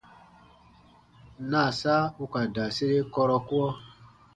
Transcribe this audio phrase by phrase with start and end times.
[1.49, 3.67] Naasa u ka da sere kɔrɔkuɔ.